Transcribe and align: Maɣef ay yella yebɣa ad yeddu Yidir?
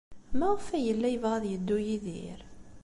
Maɣef 0.37 0.65
ay 0.75 0.83
yella 0.85 1.07
yebɣa 1.09 1.35
ad 1.37 1.45
yeddu 1.51 1.77
Yidir? 1.87 2.39